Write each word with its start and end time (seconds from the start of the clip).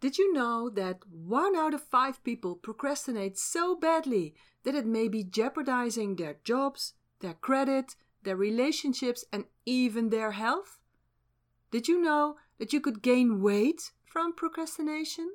Did 0.00 0.18
you 0.18 0.32
know 0.32 0.68
that 0.70 0.98
one 1.10 1.56
out 1.56 1.72
of 1.72 1.82
five 1.82 2.22
people 2.22 2.54
procrastinate 2.54 3.38
so 3.38 3.74
badly 3.74 4.34
that 4.64 4.74
it 4.74 4.86
may 4.86 5.08
be 5.08 5.24
jeopardizing 5.24 6.16
their 6.16 6.36
jobs, 6.44 6.92
their 7.20 7.34
credit, 7.34 7.96
their 8.22 8.36
relationships, 8.36 9.24
and 9.32 9.46
even 9.64 10.10
their 10.10 10.32
health? 10.32 10.80
Did 11.70 11.88
you 11.88 12.00
know 12.00 12.36
that 12.58 12.72
you 12.72 12.80
could 12.80 13.02
gain 13.02 13.40
weight 13.40 13.92
from 14.04 14.34
procrastination? 14.34 15.30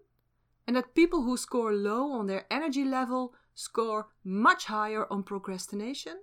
And 0.67 0.75
that 0.75 0.93
people 0.93 1.23
who 1.23 1.37
score 1.37 1.73
low 1.73 2.11
on 2.13 2.27
their 2.27 2.45
energy 2.51 2.85
level 2.85 3.33
score 3.55 4.09
much 4.23 4.65
higher 4.65 5.11
on 5.11 5.23
procrastination? 5.23 6.21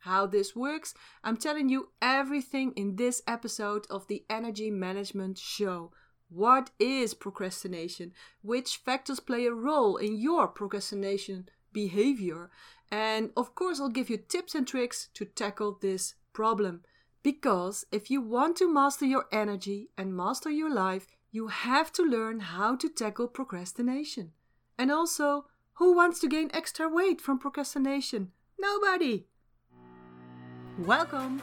How 0.00 0.26
this 0.26 0.54
works, 0.54 0.94
I'm 1.24 1.36
telling 1.36 1.68
you 1.68 1.88
everything 2.02 2.72
in 2.76 2.96
this 2.96 3.22
episode 3.26 3.86
of 3.88 4.08
the 4.08 4.24
Energy 4.28 4.70
Management 4.70 5.38
Show. 5.38 5.92
What 6.34 6.70
is 6.78 7.12
procrastination? 7.12 8.14
Which 8.40 8.78
factors 8.78 9.20
play 9.20 9.44
a 9.44 9.52
role 9.52 9.98
in 9.98 10.16
your 10.16 10.48
procrastination 10.48 11.50
behavior? 11.74 12.50
And 12.90 13.32
of 13.36 13.54
course, 13.54 13.80
I'll 13.80 13.90
give 13.90 14.08
you 14.08 14.16
tips 14.16 14.54
and 14.54 14.66
tricks 14.66 15.10
to 15.12 15.26
tackle 15.26 15.78
this 15.82 16.14
problem. 16.32 16.84
Because 17.22 17.84
if 17.92 18.10
you 18.10 18.22
want 18.22 18.56
to 18.56 18.72
master 18.72 19.04
your 19.04 19.26
energy 19.30 19.90
and 19.98 20.16
master 20.16 20.48
your 20.48 20.72
life, 20.72 21.06
you 21.30 21.48
have 21.48 21.92
to 21.92 22.02
learn 22.02 22.40
how 22.40 22.76
to 22.76 22.88
tackle 22.88 23.28
procrastination. 23.28 24.32
And 24.78 24.90
also, 24.90 25.44
who 25.74 25.94
wants 25.94 26.18
to 26.20 26.28
gain 26.28 26.50
extra 26.54 26.88
weight 26.88 27.20
from 27.20 27.38
procrastination? 27.38 28.32
Nobody! 28.58 29.26
Welcome 30.78 31.42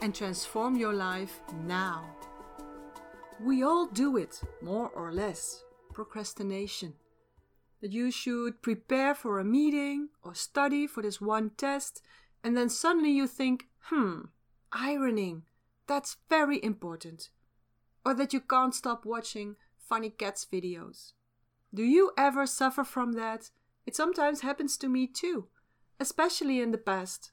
and 0.00 0.14
transform 0.14 0.76
your 0.76 0.92
life 0.92 1.40
now. 1.66 2.04
We 3.40 3.62
all 3.62 3.86
do 3.86 4.16
it, 4.16 4.40
more 4.62 4.88
or 4.88 5.12
less. 5.12 5.62
Procrastination. 5.92 6.94
That 7.80 7.92
you 7.92 8.10
should 8.10 8.62
prepare 8.62 9.14
for 9.14 9.38
a 9.38 9.44
meeting 9.44 10.08
or 10.22 10.34
study 10.34 10.86
for 10.86 11.02
this 11.02 11.20
one 11.20 11.50
test, 11.56 12.02
and 12.42 12.56
then 12.56 12.68
suddenly 12.68 13.10
you 13.10 13.26
think, 13.26 13.66
hmm, 13.82 14.22
ironing, 14.72 15.44
that's 15.86 16.16
very 16.28 16.62
important. 16.62 17.30
Or 18.04 18.14
that 18.14 18.32
you 18.32 18.40
can't 18.40 18.74
stop 18.74 19.04
watching 19.04 19.56
funny 19.78 20.10
cats 20.10 20.46
videos. 20.50 21.12
Do 21.72 21.82
you 21.82 22.12
ever 22.16 22.46
suffer 22.46 22.84
from 22.84 23.12
that? 23.12 23.50
It 23.86 23.96
sometimes 23.96 24.40
happens 24.40 24.76
to 24.78 24.88
me 24.88 25.06
too, 25.06 25.46
especially 26.00 26.60
in 26.60 26.72
the 26.72 26.78
past. 26.78 27.32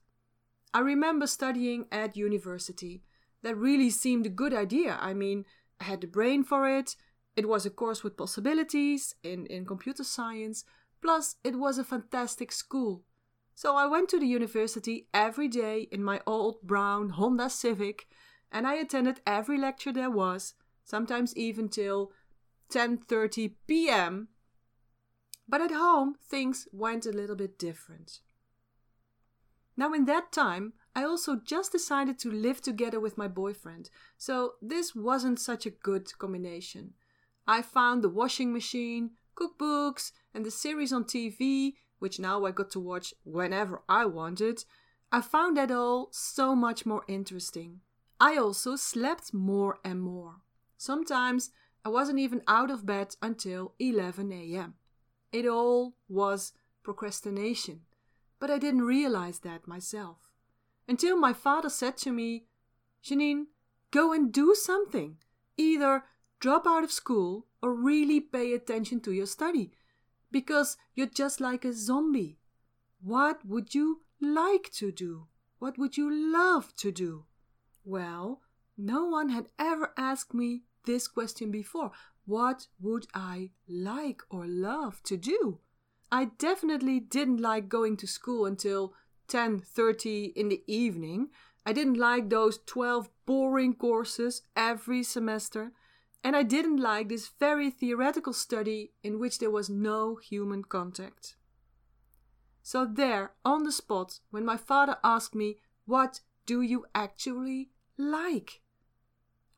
I 0.75 0.79
remember 0.79 1.25
studying 1.25 1.85
at 1.89 2.17
university. 2.17 3.01
That 3.43 3.55
really 3.55 3.89
seemed 3.89 4.25
a 4.25 4.39
good 4.41 4.53
idea. 4.53 4.97
I 4.99 5.13
mean, 5.13 5.45
I 5.79 5.85
had 5.85 6.01
the 6.01 6.07
brain 6.07 6.43
for 6.43 6.67
it. 6.67 6.97
It 7.37 7.47
was 7.47 7.65
a 7.65 7.69
course 7.69 8.03
with 8.03 8.17
possibilities 8.17 9.15
in, 9.23 9.45
in 9.45 9.65
computer 9.65 10.03
science. 10.03 10.65
Plus, 11.01 11.37
it 11.45 11.57
was 11.57 11.77
a 11.77 11.85
fantastic 11.85 12.51
school. 12.51 13.05
So 13.55 13.77
I 13.77 13.87
went 13.87 14.09
to 14.09 14.19
the 14.19 14.27
university 14.27 15.07
every 15.13 15.47
day 15.47 15.87
in 15.93 16.03
my 16.03 16.19
old 16.27 16.61
brown 16.61 17.11
Honda 17.11 17.49
Civic 17.49 18.05
and 18.51 18.67
I 18.67 18.73
attended 18.73 19.21
every 19.25 19.57
lecture 19.57 19.93
there 19.93 20.11
was, 20.11 20.55
sometimes 20.83 21.33
even 21.37 21.69
till 21.69 22.11
10:30 22.69 23.53
p.m. 23.65 24.27
But 25.47 25.61
at 25.61 25.71
home 25.71 26.15
things 26.21 26.67
went 26.73 27.05
a 27.05 27.13
little 27.13 27.37
bit 27.37 27.57
different. 27.57 28.19
Now, 29.77 29.93
in 29.93 30.05
that 30.05 30.31
time, 30.31 30.73
I 30.95 31.03
also 31.03 31.35
just 31.35 31.73
decided 31.73 32.17
to 32.19 32.31
live 32.31 32.61
together 32.61 32.99
with 32.99 33.17
my 33.17 33.27
boyfriend, 33.27 33.89
so 34.17 34.53
this 34.61 34.95
wasn't 34.95 35.39
such 35.39 35.65
a 35.65 35.71
good 35.71 36.17
combination. 36.17 36.93
I 37.45 37.61
found 37.61 38.01
the 38.01 38.09
washing 38.09 38.53
machine, 38.53 39.11
cookbooks, 39.35 40.13
and 40.33 40.45
the 40.45 40.51
series 40.51 40.93
on 40.93 41.03
TV, 41.03 41.73
which 41.99 42.19
now 42.19 42.45
I 42.45 42.51
got 42.51 42.71
to 42.71 42.79
watch 42.79 43.13
whenever 43.23 43.83
I 43.89 44.05
wanted. 44.05 44.63
I 45.11 45.21
found 45.21 45.57
that 45.57 45.71
all 45.71 46.09
so 46.11 46.55
much 46.55 46.85
more 46.85 47.03
interesting. 47.07 47.81
I 48.19 48.37
also 48.37 48.77
slept 48.77 49.33
more 49.33 49.79
and 49.83 50.01
more. 50.01 50.37
Sometimes 50.77 51.51
I 51.83 51.89
wasn't 51.89 52.19
even 52.19 52.41
out 52.47 52.71
of 52.71 52.85
bed 52.85 53.15
until 53.21 53.73
11 53.79 54.31
a.m. 54.31 54.75
It 55.33 55.45
all 55.45 55.95
was 56.07 56.53
procrastination 56.81 57.81
but 58.39 58.51
I 58.51 58.57
didn't 58.57 58.83
realize 58.83 59.39
that 59.39 59.67
myself. 59.67 60.17
Until 60.87 61.17
my 61.17 61.33
father 61.33 61.69
said 61.69 61.97
to 61.97 62.11
me, 62.11 62.45
Janine, 63.03 63.45
go 63.91 64.13
and 64.13 64.31
do 64.31 64.55
something. 64.55 65.17
Either 65.57 66.03
drop 66.39 66.67
out 66.67 66.83
of 66.83 66.91
school 66.91 67.47
or 67.61 67.73
really 67.73 68.19
pay 68.19 68.53
attention 68.53 68.99
to 69.01 69.11
your 69.11 69.25
study, 69.25 69.71
because 70.31 70.77
you're 70.93 71.07
just 71.07 71.39
like 71.39 71.65
a 71.65 71.73
zombie. 71.73 72.37
What 73.01 73.45
would 73.45 73.73
you 73.73 74.01
like 74.21 74.69
to 74.73 74.91
do? 74.91 75.27
What 75.59 75.77
would 75.77 75.97
you 75.97 76.11
love 76.11 76.75
to 76.77 76.91
do? 76.91 77.25
Well, 77.83 78.41
no 78.77 79.05
one 79.05 79.29
had 79.29 79.49
ever 79.57 79.93
asked 79.97 80.33
me 80.33 80.63
this 80.85 81.07
question 81.07 81.51
before. 81.51 81.91
What 82.25 82.67
would 82.79 83.07
I 83.13 83.51
like 83.67 84.21
or 84.29 84.45
love 84.45 85.01
to 85.03 85.17
do? 85.17 85.59
I 86.11 86.25
definitely 86.25 86.99
didn't 86.99 87.41
like 87.41 87.67
going 87.67 87.97
to 87.97 88.07
school 88.07 88.45
until 88.45 88.93
10:30 89.27 90.33
in 90.35 90.49
the 90.49 90.63
evening. 90.67 91.29
I 91.65 91.73
didn't 91.73 91.97
like 91.97 92.29
those 92.29 92.59
12 92.65 93.09
boring 93.25 93.73
courses 93.73 94.43
every 94.55 95.03
semester, 95.03 95.73
and 96.23 96.35
I 96.35 96.43
didn't 96.43 96.77
like 96.77 97.09
this 97.09 97.27
very 97.39 97.71
theoretical 97.71 98.33
study 98.33 98.93
in 99.03 99.19
which 99.19 99.39
there 99.39 99.51
was 99.51 99.69
no 99.69 100.15
human 100.15 100.63
contact. 100.63 101.35
So 102.61 102.85
there, 102.85 103.33
on 103.43 103.63
the 103.63 103.71
spot, 103.71 104.19
when 104.29 104.45
my 104.45 104.57
father 104.57 104.97
asked 105.03 105.35
me, 105.35 105.59
"What 105.85 106.21
do 106.45 106.61
you 106.61 106.85
actually 106.93 107.71
like?" 107.97 108.61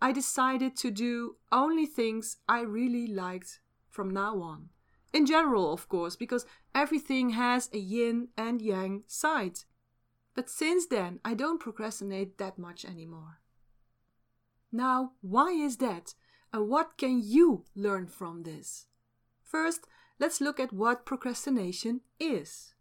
I 0.02 0.12
decided 0.12 0.76
to 0.78 0.92
do 0.92 1.38
only 1.52 1.86
things 1.86 2.38
I 2.48 2.62
really 2.62 3.08
liked 3.08 3.60
from 3.90 4.10
now 4.12 4.42
on. 4.42 4.70
In 5.18 5.26
general, 5.26 5.74
of 5.74 5.90
course, 5.90 6.16
because 6.16 6.46
everything 6.76 7.32
has 7.32 7.72
a 7.74 7.80
yin 7.80 8.28
and 8.38 8.62
yang 8.62 9.02
side. 9.08 9.62
But 10.36 10.48
since 10.48 10.86
then, 10.86 11.20
I 11.26 11.34
don't 11.34 11.60
procrastinate 11.60 12.38
that 12.38 12.60
much 12.60 12.86
anymore. 12.86 13.40
Now, 14.72 15.14
why 15.22 15.54
is 15.54 15.78
that? 15.78 16.14
And 16.54 16.70
what 16.70 17.00
can 17.00 17.20
you 17.20 17.66
learn 17.76 18.06
from 18.06 18.44
this? 18.44 18.86
First, 19.42 19.88
let's 20.20 20.40
look 20.40 20.60
at 20.60 20.72
what 20.72 21.04
procrastination 21.04 22.02
is. 22.20 22.76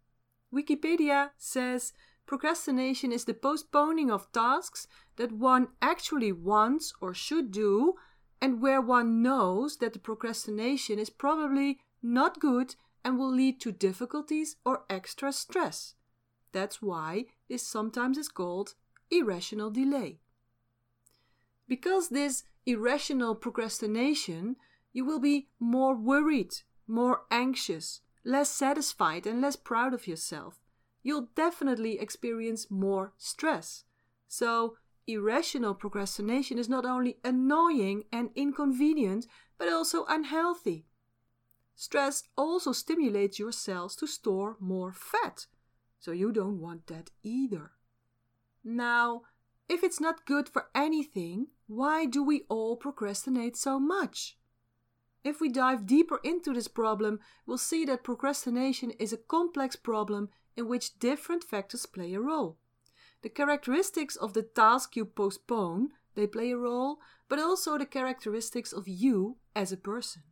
Wikipedia 0.53 1.31
says 1.39 1.91
procrastination 2.27 3.11
is 3.11 3.25
the 3.25 3.33
postponing 3.33 4.11
of 4.11 4.31
tasks 4.31 4.87
that 5.15 5.31
one 5.31 5.69
actually 5.81 6.31
wants 6.31 6.93
or 7.01 7.15
should 7.15 7.49
do, 7.49 7.95
and 8.39 8.61
where 8.61 8.79
one 8.79 9.23
knows 9.23 9.77
that 9.77 9.93
the 9.93 10.05
procrastination 10.07 10.99
is 10.99 11.09
probably 11.09 11.79
not 12.01 12.39
good 12.39 12.75
and 13.03 13.17
will 13.17 13.31
lead 13.31 13.61
to 13.61 13.71
difficulties 13.71 14.55
or 14.65 14.83
extra 14.89 15.31
stress. 15.31 15.95
That's 16.51 16.81
why 16.81 17.25
this 17.47 17.65
sometimes 17.65 18.17
is 18.17 18.29
called 18.29 18.73
irrational 19.11 19.69
delay. 19.69 20.19
Because 21.67 22.09
this 22.09 22.43
irrational 22.65 23.35
procrastination, 23.35 24.55
you 24.91 25.05
will 25.05 25.19
be 25.19 25.49
more 25.59 25.95
worried, 25.95 26.53
more 26.87 27.21
anxious, 27.29 28.01
less 28.23 28.49
satisfied, 28.49 29.27
and 29.27 29.41
less 29.41 29.55
proud 29.55 29.93
of 29.93 30.07
yourself. 30.07 30.59
You'll 31.03 31.29
definitely 31.35 31.99
experience 31.99 32.71
more 32.71 33.13
stress. 33.17 33.83
So, 34.27 34.77
irrational 35.05 35.73
procrastination 35.73 36.57
is 36.57 36.67
not 36.67 36.85
only 36.85 37.17
annoying 37.23 38.05
and 38.11 38.29
inconvenient, 38.35 39.27
but 39.57 39.69
also 39.69 40.05
unhealthy. 40.09 40.86
Stress 41.79 42.23
also 42.35 42.71
stimulates 42.71 43.37
your 43.37 43.51
cells 43.51 43.95
to 43.97 44.07
store 44.07 44.57
more 44.59 44.91
fat, 44.91 45.45
so 45.99 46.11
you 46.11 46.31
don't 46.31 46.59
want 46.59 46.87
that 46.87 47.11
either. 47.21 47.73
Now, 48.63 49.21
if 49.69 49.83
it's 49.83 50.01
not 50.01 50.25
good 50.25 50.49
for 50.49 50.69
anything, 50.73 51.49
why 51.67 52.07
do 52.07 52.23
we 52.23 52.45
all 52.49 52.77
procrastinate 52.77 53.55
so 53.55 53.79
much? 53.79 54.39
If 55.23 55.39
we 55.39 55.49
dive 55.49 55.85
deeper 55.85 56.19
into 56.23 56.51
this 56.51 56.67
problem, 56.67 57.19
we'll 57.45 57.59
see 57.59 57.85
that 57.85 58.03
procrastination 58.03 58.89
is 58.97 59.13
a 59.13 59.17
complex 59.17 59.75
problem 59.75 60.29
in 60.55 60.67
which 60.67 60.97
different 60.97 61.43
factors 61.43 61.85
play 61.85 62.15
a 62.15 62.19
role. 62.19 62.57
The 63.21 63.29
characteristics 63.29 64.15
of 64.15 64.33
the 64.33 64.41
task 64.41 64.95
you 64.95 65.05
postpone, 65.05 65.89
they 66.15 66.25
play 66.25 66.49
a 66.49 66.57
role, 66.57 66.97
but 67.29 67.37
also 67.37 67.77
the 67.77 67.85
characteristics 67.85 68.73
of 68.73 68.87
you 68.87 69.37
as 69.55 69.71
a 69.71 69.77
person. 69.77 70.23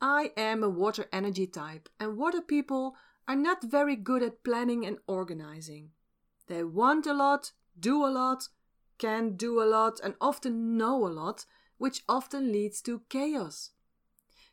I 0.00 0.32
am 0.36 0.62
a 0.62 0.68
water 0.68 1.06
energy 1.12 1.46
type, 1.46 1.88
and 1.98 2.16
water 2.16 2.40
people 2.40 2.96
are 3.26 3.36
not 3.36 3.62
very 3.64 3.96
good 3.96 4.22
at 4.22 4.44
planning 4.44 4.84
and 4.84 4.98
organizing. 5.06 5.90
They 6.48 6.64
want 6.64 7.06
a 7.06 7.14
lot, 7.14 7.52
do 7.78 8.04
a 8.04 8.08
lot, 8.08 8.48
can 8.98 9.36
do 9.36 9.62
a 9.62 9.64
lot, 9.64 10.00
and 10.02 10.14
often 10.20 10.76
know 10.76 11.06
a 11.06 11.08
lot, 11.08 11.46
which 11.78 12.02
often 12.08 12.52
leads 12.52 12.80
to 12.82 13.02
chaos. 13.08 13.70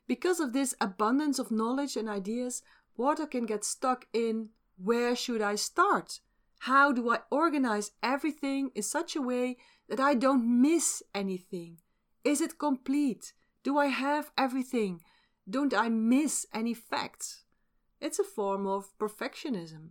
Because 0.08 0.40
of 0.40 0.54
this 0.54 0.76
abundance 0.82 1.40
of 1.40 1.52
knowledge 1.52 1.96
and 1.96 2.10
ideas, 2.10 2.62
water 2.98 3.26
can 3.26 3.46
get 3.46 3.64
stuck 3.64 4.08
in 4.14 4.50
where 4.78 5.16
should 5.16 5.42
I 5.42 5.56
start? 5.56 6.20
How 6.60 6.92
do 6.92 7.12
I 7.12 7.20
organize 7.30 7.92
everything 8.02 8.72
in 8.76 8.84
such 8.84 9.16
a 9.16 9.22
way 9.22 9.58
that 9.90 10.00
I 10.00 10.16
don't 10.16 10.62
miss 10.62 11.04
anything? 11.14 11.80
Is 12.24 12.42
it 12.42 12.58
complete? 12.58 13.34
Do 13.64 13.78
I 13.78 13.88
have 13.88 14.32
everything? 14.38 15.02
Don't 15.50 15.74
I 15.74 15.90
miss 15.90 16.46
any 16.54 16.74
facts? 16.74 17.44
It's 18.00 18.20
a 18.20 18.24
form 18.24 18.66
of 18.66 18.98
perfectionism. 18.98 19.90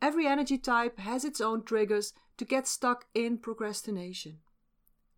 Every 0.00 0.26
energy 0.26 0.58
type 0.58 0.98
has 0.98 1.24
its 1.24 1.40
own 1.40 1.64
triggers 1.64 2.12
to 2.38 2.44
get 2.44 2.66
stuck 2.66 3.06
in 3.14 3.38
procrastination. 3.38 4.38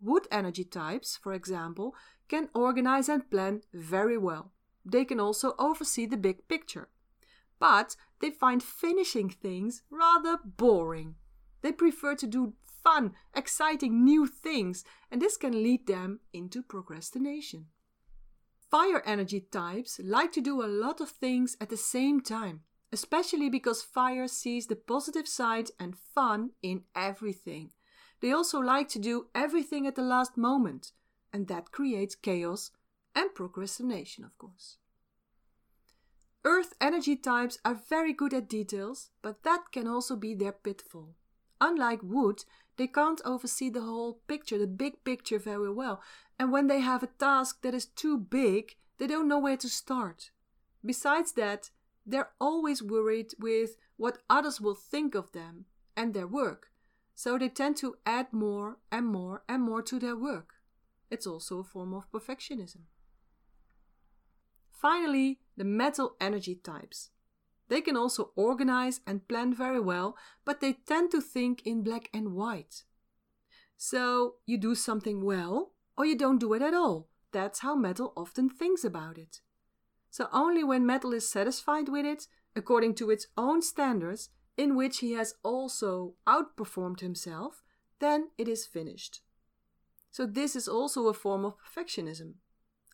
Wood 0.01 0.27
energy 0.31 0.65
types, 0.65 1.17
for 1.17 1.33
example, 1.33 1.95
can 2.29 2.49
organize 2.55 3.09
and 3.09 3.29
plan 3.31 3.63
very 3.73 4.17
well. 4.17 4.53
They 4.85 5.05
can 5.05 5.21
also 5.21 5.55
oversee 5.59 6.07
the 6.07 6.17
big 6.17 6.47
picture. 6.49 6.89
But 7.59 7.97
they 8.21 8.31
find 8.31 8.63
finishing 8.63 9.31
things 9.31 9.83
rather 9.91 10.39
boring. 10.45 11.17
They 11.63 11.73
prefer 11.73 12.15
to 12.17 12.27
do 12.27 12.55
fun, 12.65 13.15
exciting 13.35 14.05
new 14.05 14.27
things, 14.27 14.85
and 15.11 15.21
this 15.21 15.37
can 15.37 15.63
lead 15.63 15.87
them 15.87 16.21
into 16.33 16.63
procrastination. 16.63 17.67
Fire 18.71 19.03
energy 19.07 19.41
types 19.41 19.99
like 20.03 20.31
to 20.33 20.43
do 20.43 20.63
a 20.63 20.67
lot 20.67 21.01
of 21.01 21.09
things 21.09 21.57
at 21.61 21.71
the 21.71 21.77
same 21.77 22.21
time, 22.21 22.61
especially 22.93 23.49
because 23.49 23.83
fire 23.83 24.29
sees 24.29 24.67
the 24.67 24.77
positive 24.77 25.27
side 25.27 25.71
and 25.81 25.97
fun 25.97 26.51
in 26.63 26.83
everything. 26.95 27.71
They 28.21 28.33
also 28.33 28.59
like 28.59 28.89
to 28.91 28.99
do 28.99 29.29
everything 29.35 29.87
at 29.87 29.95
the 29.95 30.03
last 30.03 30.37
moment, 30.37 30.93
and 31.33 31.49
that 31.49 31.73
creates 31.73 32.15
chaos 32.15 32.71
and 33.15 33.35
procrastination, 33.35 34.25
of 34.25 34.37
course. 34.37 34.79
Earth 36.45 36.75
energy 36.81 37.17
types 37.17 37.59
are 37.65 37.75
very 37.89 38.13
good 38.13 38.35
at 38.35 38.49
details, 38.49 39.11
but 39.23 39.43
that 39.45 39.73
can 39.73 39.87
also 39.87 40.15
be 40.15 40.35
their 40.35 40.53
pitfall. 40.53 41.15
Unlike 41.61 42.01
wood, 42.03 42.45
they 42.79 42.87
can't 42.87 43.21
oversee 43.25 43.69
the 43.69 43.83
whole 43.83 44.21
picture, 44.29 44.59
the 44.59 44.67
big 44.67 45.05
picture, 45.05 45.39
very 45.39 45.71
well, 45.71 46.01
and 46.39 46.53
when 46.53 46.69
they 46.69 46.81
have 46.81 47.03
a 47.03 47.09
task 47.09 47.63
that 47.63 47.75
is 47.75 47.87
too 47.87 48.17
big, 48.17 48.77
they 48.99 49.07
don't 49.07 49.29
know 49.29 49.39
where 49.39 49.57
to 49.57 49.69
start. 49.69 50.31
Besides 50.85 51.33
that, 51.33 51.71
they're 52.07 52.31
always 52.41 52.83
worried 52.83 53.35
with 53.39 53.77
what 53.97 54.19
others 54.31 54.61
will 54.61 54.77
think 54.77 55.15
of 55.15 55.33
them 55.33 55.67
and 55.97 56.15
their 56.15 56.27
work, 56.27 56.69
so 57.15 57.37
they 57.37 57.49
tend 57.49 57.77
to 57.79 57.97
add 58.07 58.33
more 58.33 58.79
and 58.91 59.07
more 59.07 59.43
and 59.49 59.63
more 59.63 59.83
to 59.83 59.99
their 59.99 60.17
work. 60.17 60.55
It's 61.11 61.27
also 61.27 61.59
a 61.59 61.65
form 61.65 61.93
of 61.93 62.11
perfectionism. 62.13 62.83
Finally, 64.71 65.41
the 65.57 65.65
metal 65.65 66.15
energy 66.21 66.55
types. 66.55 67.11
They 67.69 67.81
can 67.81 67.97
also 67.97 68.33
organize 68.35 69.01
and 69.07 69.29
plan 69.29 69.55
very 69.55 69.81
well, 69.81 70.17
but 70.45 70.61
they 70.61 70.73
tend 70.73 71.11
to 71.11 71.21
think 71.21 71.63
in 71.65 71.83
black 71.83 72.09
and 72.15 72.35
white. 72.35 72.85
So 73.77 74.37
you 74.47 74.59
do 74.59 74.75
something 74.75 75.25
well, 75.25 75.73
or 75.97 76.07
you 76.07 76.17
don't 76.17 76.39
do 76.39 76.55
it 76.55 76.63
at 76.63 76.75
all. 76.75 77.09
That's 77.33 77.61
how 77.61 77.77
metal 77.77 78.13
often 78.17 78.49
thinks 78.49 78.85
about 78.85 79.19
it. 79.19 79.41
So 80.11 80.29
only 80.33 80.65
when 80.65 80.87
metal 80.87 81.13
is 81.13 81.31
satisfied 81.31 81.89
with 81.89 82.07
it, 82.07 82.27
according 82.57 82.95
to 82.97 83.11
its 83.11 83.27
own 83.37 83.61
standards, 83.63 84.31
in 84.57 84.75
which 84.75 84.99
he 84.99 85.13
has 85.13 85.35
also 85.45 86.15
outperformed 86.27 87.01
himself, 87.01 87.63
then 88.01 88.31
it 88.39 88.49
is 88.49 88.67
finished. 88.67 89.21
So 90.11 90.27
this 90.27 90.57
is 90.57 90.67
also 90.67 91.07
a 91.07 91.15
form 91.15 91.45
of 91.45 91.55
perfectionism. 91.59 92.35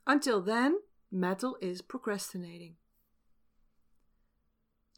Until 0.06 0.42
then, 0.42 0.78
metal 1.10 1.56
is 1.62 1.80
procrastinating. 1.80 2.74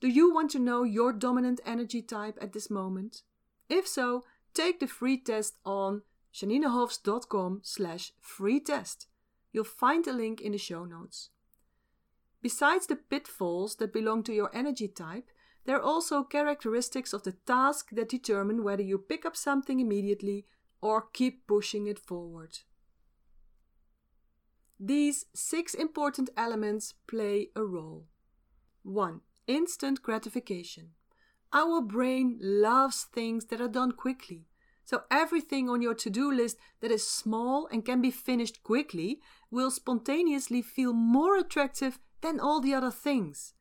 Do 0.01 0.09
you 0.09 0.33
want 0.33 0.51
to 0.51 0.59
know 0.59 0.83
your 0.83 1.13
dominant 1.13 1.61
energy 1.65 2.03
type 2.03 2.39
at 2.41 2.53
this 2.53 2.71
moment? 2.71 3.23
If 3.69 3.87
so, 3.89 4.25
take 4.53 4.81
the 4.81 4.87
free 4.87 5.19
test 5.19 5.57
on 5.65 6.03
janinehofs.com 6.35 7.61
slash 7.63 8.13
free 8.21 8.61
test. 8.61 9.07
You'll 9.53 9.65
find 9.65 10.05
the 10.05 10.13
link 10.13 10.41
in 10.41 10.53
the 10.53 10.59
show 10.59 10.85
notes. 10.85 11.31
Besides 12.43 12.87
the 12.87 12.97
pitfalls 12.97 13.77
that 13.77 13.93
belong 13.93 14.23
to 14.25 14.35
your 14.35 14.55
energy 14.55 14.87
type, 14.87 15.31
there 15.65 15.77
are 15.77 15.83
also 15.83 16.23
characteristics 16.23 17.13
of 17.13 17.25
the 17.25 17.33
task 17.33 17.89
that 17.93 18.09
determine 18.09 18.63
whether 18.63 18.83
you 18.83 18.99
pick 18.99 19.25
up 19.25 19.35
something 19.35 19.81
immediately 19.81 20.47
or 20.81 21.09
keep 21.13 21.47
pushing 21.47 21.87
it 21.87 21.99
forward. 21.99 22.59
These 24.79 25.25
six 25.35 25.75
important 25.75 26.31
elements 26.37 26.95
play 27.07 27.49
a 27.57 27.65
role. 27.65 28.07
1. 28.83 29.23
Instant 29.47 30.03
gratification. 30.03 30.91
Our 31.53 31.81
brain 31.81 32.39
loves 32.41 33.05
things 33.05 33.47
that 33.47 33.61
are 33.61 33.69
done 33.69 33.93
quickly. 33.93 34.49
So 34.85 35.03
everything 35.11 35.69
on 35.69 35.83
your 35.83 35.95
to 35.95 36.11
do 36.11 36.33
list 36.33 36.57
that 36.81 36.91
is 36.91 37.07
small 37.07 37.69
and 37.71 37.85
can 37.85 38.01
be 38.01 38.11
finished 38.11 38.63
quickly 38.63 39.21
will 39.51 39.71
spontaneously 39.71 40.63
feel 40.63 40.93
more 40.93 41.37
attractive 41.37 41.99
than 42.21 42.41
all 42.41 42.61
the 42.61 42.75
other 42.75 42.91
things. 42.91 43.55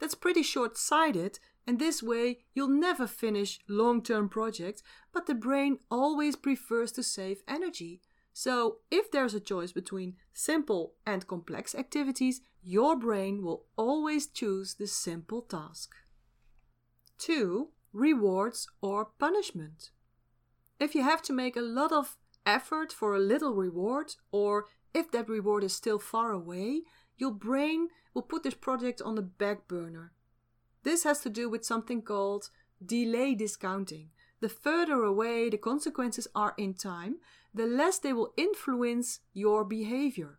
That's 0.00 0.14
pretty 0.14 0.42
short 0.42 0.76
sighted, 0.76 1.38
and 1.66 1.78
this 1.78 2.02
way 2.02 2.38
you'll 2.54 2.68
never 2.68 3.06
finish 3.06 3.58
long 3.68 4.02
term 4.02 4.28
projects, 4.28 4.82
but 5.12 5.26
the 5.26 5.34
brain 5.34 5.78
always 5.90 6.36
prefers 6.36 6.92
to 6.92 7.02
save 7.02 7.42
energy. 7.48 8.00
So, 8.40 8.76
if 8.88 9.10
there's 9.10 9.34
a 9.34 9.40
choice 9.40 9.72
between 9.72 10.14
simple 10.32 10.92
and 11.04 11.26
complex 11.26 11.74
activities, 11.74 12.40
your 12.62 12.94
brain 12.94 13.42
will 13.42 13.64
always 13.76 14.28
choose 14.28 14.74
the 14.74 14.86
simple 14.86 15.42
task. 15.42 15.96
2. 17.18 17.70
Rewards 17.92 18.68
or 18.80 19.06
punishment. 19.18 19.90
If 20.78 20.94
you 20.94 21.02
have 21.02 21.20
to 21.22 21.32
make 21.32 21.56
a 21.56 21.60
lot 21.60 21.90
of 21.90 22.16
effort 22.46 22.92
for 22.92 23.12
a 23.12 23.18
little 23.18 23.54
reward, 23.54 24.14
or 24.30 24.66
if 24.94 25.10
that 25.10 25.28
reward 25.28 25.64
is 25.64 25.74
still 25.74 25.98
far 25.98 26.30
away, 26.30 26.82
your 27.16 27.32
brain 27.32 27.88
will 28.14 28.22
put 28.22 28.44
this 28.44 28.54
project 28.54 29.02
on 29.02 29.16
the 29.16 29.22
back 29.22 29.66
burner. 29.66 30.12
This 30.84 31.02
has 31.02 31.18
to 31.22 31.28
do 31.28 31.50
with 31.50 31.64
something 31.64 32.02
called 32.02 32.50
delay 32.86 33.34
discounting. 33.34 34.10
The 34.40 34.48
further 34.48 35.02
away 35.02 35.50
the 35.50 35.58
consequences 35.58 36.28
are 36.34 36.54
in 36.56 36.74
time, 36.74 37.16
the 37.52 37.66
less 37.66 37.98
they 37.98 38.12
will 38.12 38.32
influence 38.36 39.20
your 39.32 39.64
behavior. 39.64 40.38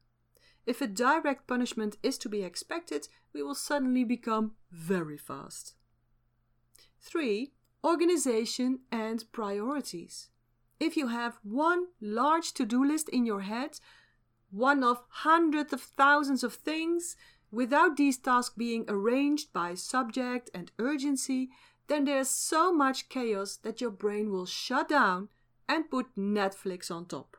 If 0.65 0.81
a 0.81 0.87
direct 0.87 1.47
punishment 1.47 1.97
is 2.03 2.17
to 2.19 2.29
be 2.29 2.43
expected, 2.43 3.07
we 3.33 3.41
will 3.43 3.55
suddenly 3.55 4.03
become 4.03 4.53
very 4.71 5.17
fast. 5.17 5.75
3. 7.01 7.51
Organization 7.83 8.79
and 8.91 9.23
priorities. 9.31 10.29
If 10.79 10.95
you 10.95 11.07
have 11.07 11.39
one 11.43 11.87
large 11.99 12.53
to 12.53 12.65
do 12.65 12.85
list 12.85 13.09
in 13.09 13.25
your 13.25 13.41
head, 13.41 13.79
one 14.51 14.83
of 14.83 15.03
hundreds 15.09 15.73
of 15.73 15.81
thousands 15.81 16.43
of 16.43 16.53
things, 16.53 17.15
without 17.51 17.97
these 17.97 18.17
tasks 18.17 18.53
being 18.55 18.85
arranged 18.87 19.51
by 19.51 19.73
subject 19.73 20.49
and 20.53 20.71
urgency, 20.79 21.49
then 21.89 22.05
there's 22.05 22.29
so 22.29 22.71
much 22.71 23.09
chaos 23.09 23.57
that 23.57 23.81
your 23.81 23.89
brain 23.89 24.31
will 24.31 24.45
shut 24.45 24.87
down 24.87 25.27
and 25.67 25.89
put 25.89 26.15
Netflix 26.15 26.89
on 26.89 27.05
top. 27.05 27.35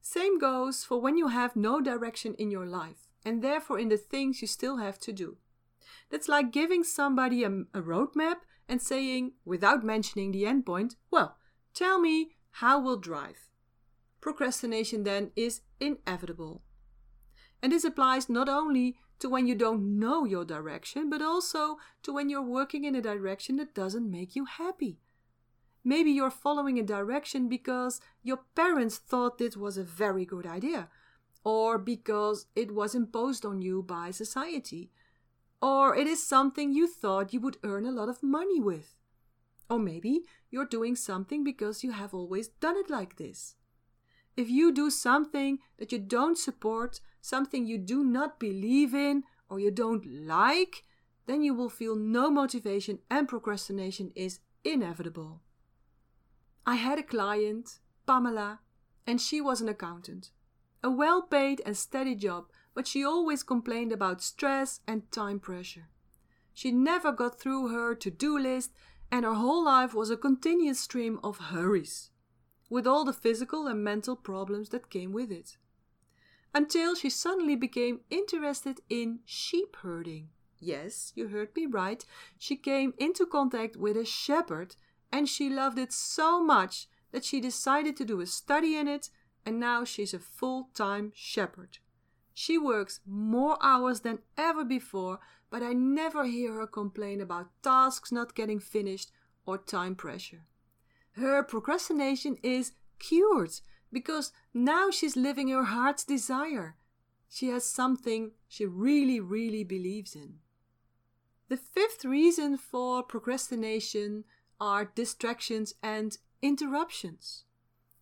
Same 0.00 0.38
goes 0.38 0.84
for 0.84 1.00
when 1.00 1.16
you 1.16 1.28
have 1.28 1.56
no 1.56 1.80
direction 1.80 2.34
in 2.34 2.50
your 2.50 2.66
life 2.66 3.08
and 3.24 3.42
therefore 3.42 3.78
in 3.78 3.88
the 3.88 3.96
things 3.96 4.40
you 4.40 4.48
still 4.48 4.76
have 4.76 4.98
to 5.00 5.12
do. 5.12 5.36
That's 6.10 6.28
like 6.28 6.52
giving 6.52 6.84
somebody 6.84 7.44
a, 7.44 7.48
a 7.48 7.82
roadmap 7.82 8.36
and 8.68 8.80
saying, 8.80 9.32
without 9.44 9.84
mentioning 9.84 10.32
the 10.32 10.44
endpoint, 10.44 10.96
well, 11.10 11.36
tell 11.74 12.00
me 12.00 12.30
how 12.52 12.80
we'll 12.80 12.98
drive. 12.98 13.48
Procrastination 14.20 15.04
then 15.04 15.30
is 15.36 15.62
inevitable. 15.80 16.62
And 17.62 17.72
this 17.72 17.84
applies 17.84 18.28
not 18.28 18.48
only 18.48 18.96
to 19.20 19.28
when 19.28 19.46
you 19.46 19.54
don't 19.54 19.98
know 19.98 20.24
your 20.24 20.44
direction, 20.44 21.08
but 21.08 21.22
also 21.22 21.78
to 22.02 22.12
when 22.12 22.28
you're 22.28 22.42
working 22.42 22.84
in 22.84 22.94
a 22.94 23.02
direction 23.02 23.56
that 23.56 23.74
doesn't 23.74 24.10
make 24.10 24.34
you 24.34 24.44
happy. 24.46 24.98
Maybe 25.84 26.10
you're 26.10 26.30
following 26.30 26.78
a 26.78 26.82
direction 26.82 27.48
because 27.48 28.00
your 28.22 28.40
parents 28.54 28.98
thought 28.98 29.38
this 29.38 29.56
was 29.56 29.78
a 29.78 29.84
very 29.84 30.26
good 30.26 30.46
idea, 30.46 30.88
or 31.44 31.78
because 31.78 32.46
it 32.54 32.74
was 32.74 32.94
imposed 32.94 33.46
on 33.46 33.62
you 33.62 33.82
by 33.82 34.10
society, 34.10 34.90
or 35.62 35.94
it 35.94 36.06
is 36.06 36.26
something 36.26 36.72
you 36.72 36.86
thought 36.86 37.32
you 37.32 37.40
would 37.40 37.58
earn 37.62 37.86
a 37.86 37.92
lot 37.92 38.08
of 38.08 38.22
money 38.22 38.60
with. 38.60 38.94
Or 39.68 39.78
maybe 39.78 40.22
you're 40.50 40.66
doing 40.66 40.96
something 40.96 41.44
because 41.44 41.84
you 41.84 41.92
have 41.92 42.12
always 42.12 42.48
done 42.48 42.76
it 42.76 42.90
like 42.90 43.16
this. 43.16 43.54
If 44.36 44.48
you 44.48 44.72
do 44.72 44.90
something 44.90 45.58
that 45.78 45.92
you 45.92 45.98
don't 45.98 46.38
support, 46.38 47.00
something 47.20 47.66
you 47.66 47.78
do 47.78 48.04
not 48.04 48.40
believe 48.40 48.94
in, 48.94 49.24
or 49.48 49.60
you 49.60 49.70
don't 49.70 50.06
like, 50.26 50.84
then 51.26 51.42
you 51.42 51.54
will 51.54 51.68
feel 51.68 51.96
no 51.96 52.30
motivation 52.30 53.00
and 53.10 53.28
procrastination 53.28 54.12
is 54.14 54.40
inevitable. 54.64 55.40
I 56.66 56.76
had 56.76 56.98
a 56.98 57.02
client, 57.02 57.80
Pamela, 58.06 58.60
and 59.06 59.20
she 59.20 59.40
was 59.40 59.60
an 59.60 59.68
accountant. 59.68 60.30
A 60.82 60.90
well 60.90 61.22
paid 61.22 61.60
and 61.66 61.76
steady 61.76 62.14
job, 62.14 62.46
but 62.74 62.86
she 62.86 63.04
always 63.04 63.42
complained 63.42 63.92
about 63.92 64.22
stress 64.22 64.80
and 64.86 65.10
time 65.10 65.40
pressure. 65.40 65.88
She 66.54 66.70
never 66.72 67.12
got 67.12 67.38
through 67.40 67.68
her 67.68 67.94
to 67.94 68.10
do 68.10 68.38
list, 68.38 68.72
and 69.10 69.24
her 69.24 69.34
whole 69.34 69.64
life 69.64 69.94
was 69.94 70.10
a 70.10 70.16
continuous 70.16 70.80
stream 70.80 71.18
of 71.22 71.38
hurries, 71.38 72.09
with 72.70 72.86
all 72.86 73.04
the 73.04 73.12
physical 73.12 73.66
and 73.66 73.84
mental 73.84 74.16
problems 74.16 74.70
that 74.70 74.88
came 74.88 75.12
with 75.12 75.30
it. 75.30 75.58
Until 76.54 76.94
she 76.94 77.10
suddenly 77.10 77.56
became 77.56 78.00
interested 78.08 78.80
in 78.88 79.18
sheep 79.24 79.76
herding. 79.82 80.28
Yes, 80.58 81.12
you 81.14 81.28
heard 81.28 81.54
me 81.54 81.66
right. 81.66 82.04
She 82.38 82.56
came 82.56 82.94
into 82.98 83.26
contact 83.26 83.76
with 83.76 83.96
a 83.96 84.04
shepherd 84.04 84.76
and 85.12 85.28
she 85.28 85.50
loved 85.50 85.78
it 85.78 85.92
so 85.92 86.42
much 86.42 86.86
that 87.12 87.24
she 87.24 87.40
decided 87.40 87.96
to 87.96 88.04
do 88.04 88.20
a 88.20 88.26
study 88.26 88.76
in 88.76 88.86
it, 88.86 89.10
and 89.44 89.58
now 89.58 89.84
she's 89.84 90.14
a 90.14 90.18
full 90.18 90.68
time 90.74 91.12
shepherd. 91.14 91.78
She 92.32 92.56
works 92.56 93.00
more 93.04 93.58
hours 93.60 94.00
than 94.00 94.20
ever 94.38 94.64
before, 94.64 95.18
but 95.50 95.62
I 95.62 95.72
never 95.72 96.24
hear 96.24 96.54
her 96.54 96.66
complain 96.66 97.20
about 97.20 97.50
tasks 97.62 98.12
not 98.12 98.36
getting 98.36 98.60
finished 98.60 99.10
or 99.44 99.58
time 99.58 99.96
pressure. 99.96 100.44
Her 101.12 101.42
procrastination 101.42 102.36
is 102.42 102.72
cured 102.98 103.60
because 103.92 104.32
now 104.54 104.90
she's 104.90 105.16
living 105.16 105.48
her 105.48 105.64
heart's 105.64 106.04
desire. 106.04 106.76
She 107.28 107.48
has 107.48 107.64
something 107.64 108.32
she 108.48 108.66
really, 108.66 109.20
really 109.20 109.64
believes 109.64 110.14
in. 110.14 110.34
The 111.48 111.56
fifth 111.56 112.04
reason 112.04 112.56
for 112.56 113.02
procrastination 113.02 114.24
are 114.60 114.92
distractions 114.94 115.74
and 115.82 116.16
interruptions. 116.42 117.44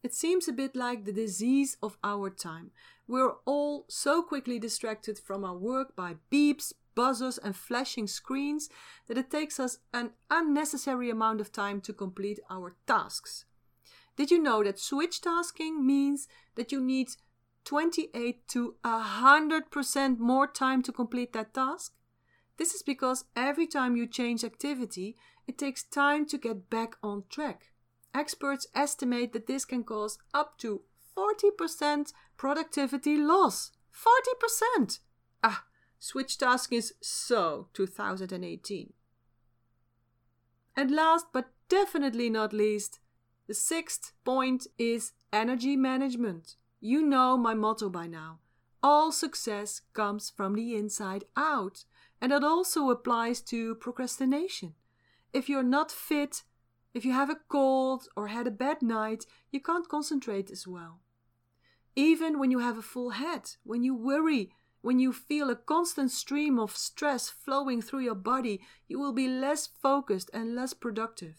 It 0.03 0.15
seems 0.15 0.49
a 0.49 0.53
bit 0.53 0.77
like 0.77 1.05
the 1.05 1.13
disease 1.13 1.77
of 1.83 1.97
our 2.05 2.31
time. 2.31 2.71
We're 3.07 3.33
all 3.47 3.85
so 3.89 4.23
quickly 4.23 4.59
distracted 4.59 5.19
from 5.19 5.45
our 5.45 5.57
work 5.57 5.97
by 5.97 6.17
beeps, 6.31 6.73
buzzers, 6.99 7.39
and 7.39 7.55
flashing 7.55 8.09
screens 8.09 8.69
that 9.07 9.17
it 9.17 9.31
takes 9.31 9.61
us 9.61 9.79
an 9.95 10.11
unnecessary 10.31 11.11
amount 11.11 11.41
of 11.41 11.53
time 11.53 11.81
to 11.81 11.93
complete 11.93 12.41
our 12.51 12.75
tasks. 12.89 13.45
Did 14.17 14.33
you 14.33 14.43
know 14.43 14.65
that 14.65 14.81
switch 14.81 15.21
tasking 15.21 15.87
means 15.87 16.27
that 16.57 16.73
you 16.73 16.81
need 16.81 17.11
28 17.65 18.49
to 18.49 18.75
100% 18.85 20.19
more 20.19 20.49
time 20.49 20.83
to 20.83 20.91
complete 20.91 21.33
that 21.35 21.55
task? 21.55 21.93
This 22.57 22.75
is 22.75 22.83
because 22.83 23.27
every 23.37 23.69
time 23.69 23.95
you 23.95 24.09
change 24.09 24.43
activity, 24.43 25.17
it 25.47 25.57
takes 25.57 25.85
time 25.85 26.27
to 26.27 26.37
get 26.37 26.69
back 26.69 26.97
on 27.01 27.23
track. 27.29 27.69
Experts 28.13 28.67
estimate 28.75 29.33
that 29.35 29.47
this 29.47 29.65
can 29.65 29.85
cause 29.85 30.19
up 30.35 30.59
to 30.59 30.83
40% 31.17 32.13
productivity 32.37 33.17
loss. 33.17 33.71
40%! 33.95 34.99
Ah, 35.45 35.68
switch 35.99 36.39
task 36.39 36.73
is 36.73 36.95
so 37.01 37.69
2018. 37.75 38.93
And 40.77 40.91
last 40.91 41.27
but 41.33 41.51
definitely 41.69 42.31
not 42.31 42.53
least, 42.53 43.01
the 43.47 43.55
sixth 43.55 44.13
point 44.25 44.67
is 44.79 45.13
energy 45.33 45.77
management. 45.77 46.57
You 46.81 47.03
know 47.03 47.37
my 47.37 47.55
motto 47.55 47.89
by 47.89 48.07
now. 48.07 48.39
All 48.83 49.11
success 49.11 49.81
comes 49.93 50.31
from 50.31 50.55
the 50.55 50.77
inside 50.77 51.25
out, 51.37 51.85
and 52.21 52.31
that 52.31 52.45
also 52.45 52.91
applies 52.91 53.41
to 53.43 53.75
procrastination. 53.77 54.75
If 55.33 55.49
you're 55.49 55.65
not 55.65 55.91
fit, 55.91 56.45
if 56.95 57.05
you 57.05 57.13
have 57.13 57.31
a 57.31 57.41
cold 57.49 58.09
or 58.17 58.29
had 58.29 58.47
a 58.47 58.53
bad 58.53 58.83
night, 58.83 59.27
you 59.51 59.61
can't 59.61 59.89
concentrate 59.89 60.51
as 60.51 60.67
well. 60.67 61.01
Even 61.97 62.39
when 62.39 62.51
you 62.51 62.61
have 62.61 62.79
a 62.79 62.83
full 62.83 63.11
head, 63.11 63.51
when 63.65 63.83
you 63.83 63.95
worry, 63.95 64.51
when 64.81 64.99
you 64.99 65.13
feel 65.13 65.51
a 65.51 65.57
constant 65.57 66.11
stream 66.11 66.59
of 66.59 66.77
stress 66.77 67.29
flowing 67.29 67.83
through 67.83 68.01
your 68.01 68.15
body, 68.15 68.61
you 68.87 68.99
will 68.99 69.13
be 69.13 69.29
less 69.29 69.67
focused 69.67 70.31
and 70.33 70.55
less 70.55 70.73
productive. 70.75 71.37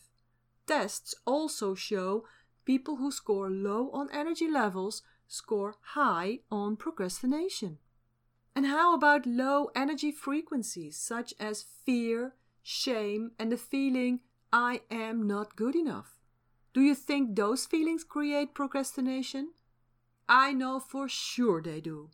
Tests 0.68 1.16
also 1.26 1.74
show 1.74 2.26
people 2.66 2.98
who 2.98 3.12
score 3.12 3.50
low 3.50 3.90
on 3.92 4.10
energy 4.12 4.48
levels 4.50 5.02
score 5.28 5.76
high 5.94 6.40
on 6.52 6.76
procrastination. 6.76 7.78
And 8.56 8.66
how 8.66 8.94
about 8.94 9.26
low 9.26 9.70
energy 9.76 10.12
frequencies 10.12 10.98
such 10.98 11.34
as 11.40 11.66
fear, 11.86 12.36
shame, 12.62 13.32
and 13.40 13.52
the 13.52 13.58
feeling 13.58 14.20
I 14.52 14.82
am 14.90 15.28
not 15.28 15.56
good 15.56 15.76
enough. 15.76 16.20
Do 16.74 16.82
you 16.82 16.96
think 16.96 17.36
those 17.36 17.66
feelings 17.66 18.04
create 18.04 18.54
procrastination? 18.54 19.54
I 20.28 20.54
know 20.54 20.80
for 20.80 21.08
sure 21.08 21.62
they 21.62 21.82
do. 21.82 22.10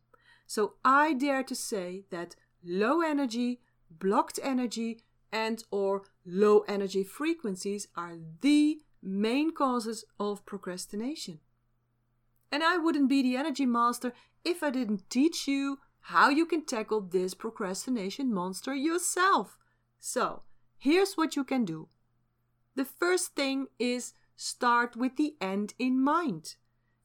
So 0.47 0.75
I 0.83 1.13
dare 1.13 1.43
to 1.43 1.55
say 1.55 2.03
that 2.11 2.35
low 2.63 3.01
energy, 3.01 3.61
blocked 3.89 4.39
energy, 4.43 4.99
and 5.31 5.63
or 5.71 6.03
low 6.25 6.59
energy 6.67 7.03
frequencies 7.03 7.87
are 7.95 8.17
the 8.41 8.79
main 9.01 9.53
causes 9.53 10.05
of 10.19 10.45
procrastination. 10.45 11.39
And 12.51 12.63
I 12.63 12.77
wouldn't 12.77 13.09
be 13.09 13.21
the 13.21 13.35
energy 13.35 13.65
master 13.65 14.13
if 14.43 14.63
I 14.63 14.69
didn't 14.69 15.09
teach 15.09 15.47
you 15.47 15.79
how 15.99 16.29
you 16.29 16.45
can 16.45 16.63
tackle 16.63 17.01
this 17.01 17.33
procrastination 17.33 18.33
monster 18.33 18.75
yourself. 18.75 19.57
So, 19.99 20.43
here's 20.77 21.15
what 21.15 21.35
you 21.35 21.43
can 21.43 21.65
do. 21.65 21.89
The 22.75 22.85
first 22.85 23.35
thing 23.35 23.67
is 23.79 24.13
start 24.35 24.95
with 24.95 25.17
the 25.17 25.35
end 25.41 25.73
in 25.79 25.99
mind. 25.99 26.55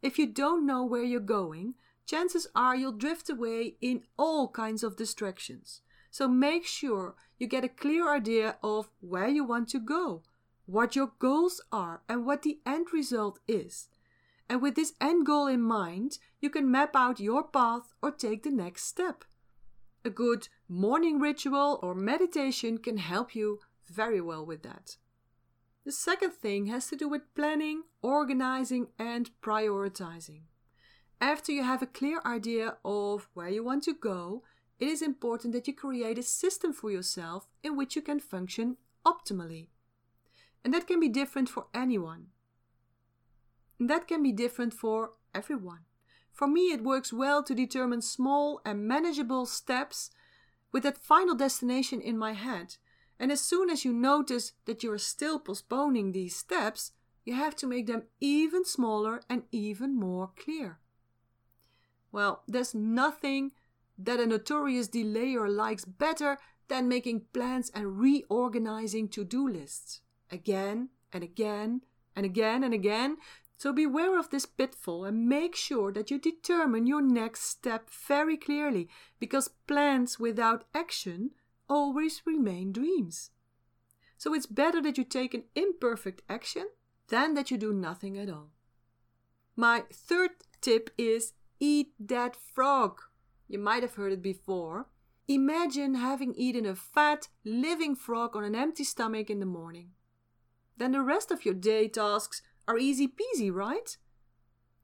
If 0.02 0.18
you 0.18 0.26
don't 0.26 0.66
know 0.66 0.84
where 0.84 1.02
you're 1.02 1.20
going, 1.20 1.74
chances 2.10 2.48
are 2.56 2.74
you'll 2.74 2.90
drift 2.90 3.30
away 3.30 3.76
in 3.80 4.02
all 4.18 4.48
kinds 4.48 4.82
of 4.82 4.96
distractions. 4.96 5.82
So 6.10 6.26
make 6.26 6.66
sure 6.66 7.14
you 7.38 7.46
get 7.46 7.64
a 7.64 7.68
clear 7.68 8.12
idea 8.12 8.56
of 8.64 8.90
where 9.00 9.28
you 9.28 9.44
want 9.44 9.68
to 9.68 9.78
go, 9.78 10.24
what 10.66 10.96
your 10.96 11.12
goals 11.20 11.60
are, 11.70 12.02
and 12.08 12.26
what 12.26 12.42
the 12.42 12.58
end 12.66 12.88
result 12.92 13.38
is. 13.46 13.88
And 14.48 14.60
with 14.60 14.74
this 14.74 14.94
end 15.00 15.24
goal 15.24 15.46
in 15.46 15.62
mind, 15.62 16.18
you 16.40 16.50
can 16.50 16.68
map 16.68 16.96
out 16.96 17.20
your 17.20 17.44
path 17.44 17.94
or 18.02 18.10
take 18.10 18.42
the 18.42 18.50
next 18.50 18.86
step. 18.86 19.24
A 20.04 20.10
good 20.10 20.48
morning 20.68 21.20
ritual 21.20 21.78
or 21.80 21.94
meditation 21.94 22.78
can 22.78 22.96
help 22.96 23.36
you 23.36 23.60
very 23.88 24.20
well 24.20 24.44
with 24.44 24.64
that. 24.64 24.96
The 25.84 25.92
second 25.92 26.32
thing 26.32 26.66
has 26.66 26.88
to 26.88 26.96
do 26.96 27.08
with 27.08 27.34
planning, 27.36 27.84
organizing, 28.02 28.88
and 28.98 29.30
prioritizing. 29.40 30.49
After 31.20 31.52
you 31.52 31.62
have 31.62 31.82
a 31.82 31.86
clear 31.86 32.20
idea 32.24 32.78
of 32.82 33.28
where 33.34 33.50
you 33.50 33.62
want 33.62 33.84
to 33.84 33.92
go, 33.94 34.42
it 34.78 34.88
is 34.88 35.02
important 35.02 35.52
that 35.52 35.68
you 35.68 35.74
create 35.74 36.18
a 36.18 36.22
system 36.22 36.72
for 36.72 36.90
yourself 36.90 37.46
in 37.62 37.76
which 37.76 37.94
you 37.94 38.00
can 38.00 38.20
function 38.20 38.78
optimally. 39.04 39.66
And 40.64 40.72
that 40.72 40.86
can 40.86 40.98
be 40.98 41.08
different 41.08 41.50
for 41.50 41.66
anyone. 41.74 42.28
And 43.78 43.90
that 43.90 44.08
can 44.08 44.22
be 44.22 44.32
different 44.32 44.72
for 44.72 45.12
everyone. 45.34 45.80
For 46.32 46.46
me, 46.46 46.72
it 46.72 46.82
works 46.82 47.12
well 47.12 47.42
to 47.42 47.54
determine 47.54 48.00
small 48.00 48.62
and 48.64 48.88
manageable 48.88 49.44
steps 49.44 50.10
with 50.72 50.84
that 50.84 50.96
final 50.96 51.34
destination 51.34 52.00
in 52.00 52.16
my 52.16 52.32
head. 52.32 52.76
And 53.18 53.30
as 53.30 53.42
soon 53.42 53.68
as 53.68 53.84
you 53.84 53.92
notice 53.92 54.52
that 54.64 54.82
you 54.82 54.90
are 54.92 54.98
still 54.98 55.38
postponing 55.38 56.12
these 56.12 56.34
steps, 56.34 56.92
you 57.26 57.34
have 57.34 57.54
to 57.56 57.66
make 57.66 57.86
them 57.86 58.04
even 58.20 58.64
smaller 58.64 59.22
and 59.28 59.42
even 59.52 59.94
more 59.94 60.30
clear. 60.36 60.79
Well, 62.12 62.42
there's 62.46 62.74
nothing 62.74 63.52
that 63.98 64.20
a 64.20 64.26
notorious 64.26 64.88
delayer 64.88 65.48
likes 65.48 65.84
better 65.84 66.38
than 66.68 66.88
making 66.88 67.22
plans 67.32 67.70
and 67.74 67.98
reorganizing 67.98 69.08
to 69.08 69.24
do 69.24 69.48
lists 69.48 70.00
again 70.30 70.88
and 71.12 71.22
again 71.22 71.82
and 72.16 72.24
again 72.24 72.62
and 72.64 72.72
again 72.72 73.16
so 73.60 73.74
beware 73.74 74.18
of 74.18 74.30
this 74.30 74.46
pitfall 74.46 75.04
and 75.04 75.28
make 75.28 75.54
sure 75.54 75.92
that 75.92 76.10
you 76.10 76.18
determine 76.18 76.86
your 76.86 77.02
next 77.02 77.42
step 77.42 77.90
very 77.90 78.38
clearly 78.38 78.88
because 79.18 79.48
plans 79.66 80.18
without 80.18 80.64
action 80.74 81.32
always 81.68 82.22
remain 82.24 82.72
dreams. 82.72 83.32
So 84.16 84.32
it's 84.32 84.46
better 84.46 84.80
that 84.80 84.96
you 84.96 85.04
take 85.04 85.34
an 85.34 85.44
imperfect 85.54 86.22
action 86.26 86.68
than 87.08 87.34
that 87.34 87.50
you 87.50 87.58
do 87.58 87.74
nothing 87.74 88.16
at 88.16 88.30
all. 88.30 88.48
My 89.56 89.84
third 89.92 90.30
tip 90.62 90.88
is 90.96 91.34
eat 91.60 91.92
that 92.00 92.34
frog. 92.34 93.00
You 93.46 93.58
might 93.58 93.82
have 93.82 93.94
heard 93.94 94.12
it 94.12 94.22
before. 94.22 94.86
Imagine 95.28 95.94
having 95.94 96.34
eaten 96.34 96.66
a 96.66 96.74
fat, 96.74 97.28
living 97.44 97.94
frog 97.94 98.34
on 98.34 98.42
an 98.42 98.56
empty 98.56 98.82
stomach 98.82 99.30
in 99.30 99.38
the 99.38 99.46
morning. 99.46 99.90
Then 100.76 100.92
the 100.92 101.02
rest 101.02 101.30
of 101.30 101.44
your 101.44 101.54
day 101.54 101.86
tasks 101.86 102.42
are 102.66 102.78
easy 102.78 103.06
peasy, 103.06 103.52
right? 103.52 103.96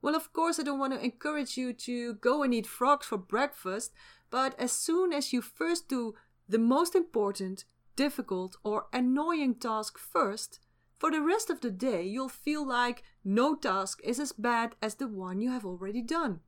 Well, 0.01 0.15
of 0.15 0.31
course, 0.31 0.59
I 0.59 0.63
don't 0.63 0.79
want 0.79 0.93
to 0.93 1.03
encourage 1.03 1.57
you 1.57 1.73
to 1.73 2.13
go 2.13 2.43
and 2.43 2.53
eat 2.53 2.67
frogs 2.67 3.07
for 3.07 3.17
breakfast, 3.17 3.91
but 4.29 4.57
as 4.59 4.71
soon 4.71 5.11
as 5.11 5.33
you 5.33 5.41
first 5.41 5.89
do 5.89 6.13
the 6.47 6.59
most 6.59 6.95
important, 6.95 7.65
difficult, 7.95 8.55
or 8.63 8.87
annoying 8.93 9.55
task 9.55 9.97
first, 9.97 10.59
for 10.97 11.11
the 11.11 11.21
rest 11.21 11.49
of 11.49 11.61
the 11.61 11.71
day 11.71 12.03
you'll 12.03 12.29
feel 12.29 12.65
like 12.65 13.03
no 13.23 13.55
task 13.55 13.99
is 14.03 14.19
as 14.19 14.31
bad 14.31 14.75
as 14.81 14.95
the 14.95 15.07
one 15.07 15.41
you 15.41 15.51
have 15.51 15.65
already 15.65 16.01
done. 16.01 16.41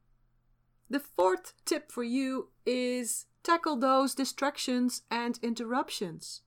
The 0.90 1.00
fourth 1.00 1.54
tip 1.66 1.92
for 1.92 2.04
you 2.04 2.50
is 2.66 3.28
tackle 3.44 3.76
those 3.76 4.16
distractions 4.16 5.04
and 5.12 5.40
interruptions. 5.44 6.42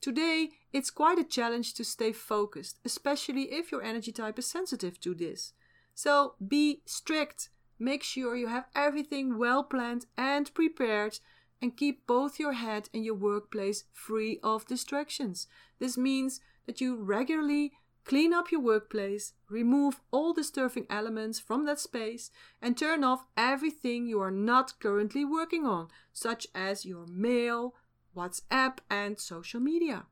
Today, 0.00 0.50
it's 0.72 0.90
quite 0.90 1.18
a 1.18 1.24
challenge 1.24 1.72
to 1.74 1.84
stay 1.84 2.12
focused, 2.12 2.78
especially 2.84 3.52
if 3.52 3.72
your 3.72 3.82
energy 3.82 4.12
type 4.12 4.38
is 4.38 4.46
sensitive 4.46 5.00
to 5.00 5.14
this. 5.14 5.54
So 5.94 6.34
be 6.46 6.82
strict. 6.84 7.48
Make 7.78 8.02
sure 8.02 8.36
you 8.36 8.48
have 8.48 8.66
everything 8.74 9.38
well 9.38 9.64
planned 9.64 10.06
and 10.16 10.52
prepared 10.52 11.18
and 11.62 11.76
keep 11.76 12.06
both 12.06 12.38
your 12.38 12.52
head 12.52 12.90
and 12.92 13.04
your 13.04 13.14
workplace 13.14 13.84
free 13.92 14.38
of 14.42 14.66
distractions. 14.66 15.46
This 15.78 15.96
means 15.96 16.40
that 16.66 16.80
you 16.80 16.96
regularly 16.96 17.72
clean 18.06 18.32
up 18.32 18.50
your 18.50 18.60
workplace, 18.60 19.34
remove 19.50 20.00
all 20.10 20.32
disturbing 20.32 20.86
elements 20.88 21.38
from 21.40 21.66
that 21.66 21.80
space, 21.80 22.30
and 22.62 22.78
turn 22.78 23.04
off 23.04 23.26
everything 23.36 24.06
you 24.06 24.20
are 24.20 24.30
not 24.30 24.78
currently 24.80 25.24
working 25.24 25.66
on, 25.66 25.88
such 26.12 26.46
as 26.54 26.86
your 26.86 27.06
mail, 27.06 27.74
WhatsApp, 28.16 28.78
and 28.88 29.18
social 29.18 29.60
media. 29.60 30.06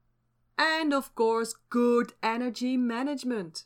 And 0.59 0.93
of 0.93 1.15
course, 1.15 1.55
good 1.71 2.13
energy 2.23 2.77
management. 2.77 3.65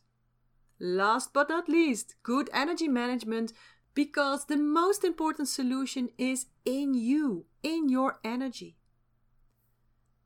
Last 0.79 1.33
but 1.33 1.49
not 1.49 1.69
least, 1.69 2.15
good 2.23 2.49
energy 2.53 2.87
management 2.87 3.53
because 3.95 4.45
the 4.45 4.57
most 4.57 5.03
important 5.03 5.49
solution 5.49 6.11
is 6.19 6.47
in 6.65 6.95
you, 6.95 7.47
in 7.63 7.89
your 7.89 8.21
energy. 8.23 8.77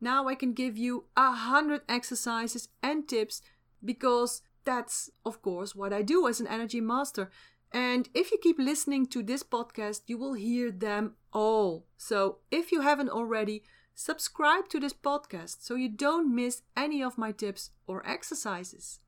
Now 0.01 0.27
I 0.29 0.35
can 0.35 0.53
give 0.53 0.77
you 0.77 1.05
a 1.17 1.33
hundred 1.33 1.83
exercises 1.89 2.69
and 2.83 3.09
tips 3.09 3.41
because 3.85 4.43
that's, 4.65 5.11
of 5.25 5.43
course, 5.43 5.75
what 5.75 5.93
I 5.93 6.03
do 6.03 6.29
as 6.29 6.41
an 6.41 6.47
energy 6.47 6.81
master. 6.81 7.31
And 7.73 8.09
if 8.15 8.31
you 8.31 8.39
keep 8.43 8.59
listening 8.59 9.07
to 9.07 9.23
this 9.23 9.43
podcast, 9.43 10.03
you 10.07 10.19
will 10.19 10.35
hear 10.35 10.71
them 10.71 11.15
all. 11.33 11.87
So 11.97 12.39
if 12.51 12.71
you 12.71 12.83
haven't 12.83 13.11
already, 13.11 13.63
subscribe 13.95 14.69
to 14.69 14.81
this 14.81 14.93
podcast 14.93 15.57
so 15.61 15.75
you 15.75 15.89
don't 15.89 16.35
miss 16.35 16.63
any 16.77 17.03
of 17.03 17.19
my 17.19 17.33
tips 17.33 17.71
or 17.87 18.07
exercises. 18.07 19.01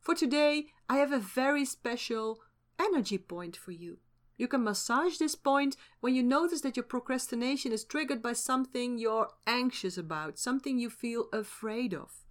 For 0.00 0.14
today, 0.14 0.66
I 0.88 0.98
have 0.98 1.12
a 1.12 1.18
very 1.18 1.64
special 1.64 2.40
energy 2.78 3.18
point 3.18 3.56
for 3.56 3.72
you. 3.72 3.98
You 4.36 4.48
can 4.48 4.64
massage 4.64 5.16
this 5.16 5.34
point 5.34 5.76
when 6.00 6.14
you 6.14 6.22
notice 6.22 6.60
that 6.60 6.76
your 6.76 6.84
procrastination 6.84 7.72
is 7.72 7.84
triggered 7.84 8.22
by 8.22 8.34
something 8.34 8.98
you're 8.98 9.30
anxious 9.46 9.96
about, 9.96 10.38
something 10.38 10.78
you 10.78 10.90
feel 10.90 11.26
afraid 11.32 11.94
of. 11.94 12.25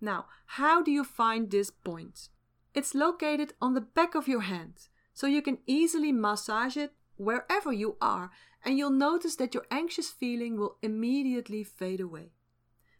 Now, 0.00 0.26
how 0.46 0.82
do 0.82 0.90
you 0.90 1.04
find 1.04 1.50
this 1.50 1.70
point? 1.70 2.28
It's 2.74 2.94
located 2.94 3.52
on 3.60 3.74
the 3.74 3.80
back 3.80 4.14
of 4.14 4.28
your 4.28 4.42
hand, 4.42 4.88
so 5.12 5.26
you 5.26 5.42
can 5.42 5.58
easily 5.66 6.12
massage 6.12 6.76
it 6.76 6.92
wherever 7.16 7.72
you 7.72 7.96
are, 8.00 8.30
and 8.64 8.78
you'll 8.78 8.90
notice 8.90 9.36
that 9.36 9.54
your 9.54 9.66
anxious 9.70 10.10
feeling 10.10 10.58
will 10.58 10.76
immediately 10.82 11.62
fade 11.64 12.00
away. 12.00 12.32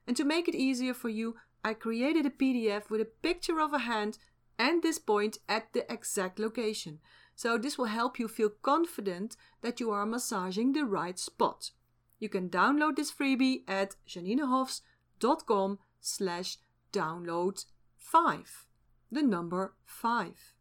And 0.06 0.16
to 0.16 0.24
make 0.24 0.48
it 0.48 0.54
easier 0.54 0.92
for 0.92 1.08
you, 1.08 1.36
I 1.64 1.74
created 1.74 2.26
a 2.26 2.30
PDF 2.30 2.90
with 2.90 3.00
a 3.00 3.12
picture 3.22 3.60
of 3.60 3.72
a 3.72 3.80
hand 3.80 4.18
and 4.58 4.82
this 4.82 4.98
point 4.98 5.38
at 5.48 5.72
the 5.72 5.90
exact 5.90 6.38
location. 6.38 6.98
So 7.34 7.56
this 7.56 7.78
will 7.78 7.86
help 7.86 8.18
you 8.18 8.28
feel 8.28 8.50
confident 8.50 9.36
that 9.62 9.80
you 9.80 9.90
are 9.90 10.04
massaging 10.04 10.72
the 10.72 10.84
right 10.84 11.18
spot. 11.18 11.70
You 12.18 12.28
can 12.28 12.50
download 12.50 12.96
this 12.96 13.10
freebie 13.10 13.62
at 13.66 13.96
janinehofs.com 14.06 15.78
slash 16.00 16.58
download 16.92 17.64
5. 17.96 18.66
The 19.10 19.22
number 19.22 19.74
5. 19.84 20.54